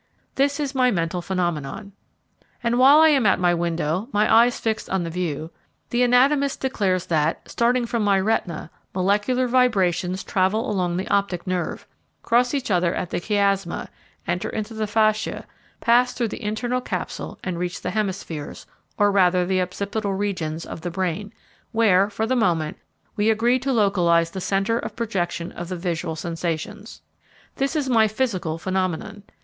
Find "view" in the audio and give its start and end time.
5.11-5.51